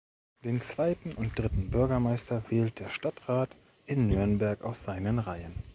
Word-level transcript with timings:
Den 0.43 0.61
zweiten 0.61 1.11
und 1.13 1.37
dritten 1.37 1.69
Bürgermeister 1.69 2.49
wählt 2.49 2.79
der 2.79 2.89
Stadtrat 2.89 3.55
in 3.85 4.07
Nürnberg 4.07 4.63
aus 4.63 4.83
seinen 4.83 5.19
Reihen. 5.19 5.61